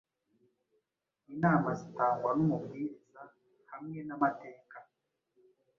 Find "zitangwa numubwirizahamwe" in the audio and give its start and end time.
1.79-3.99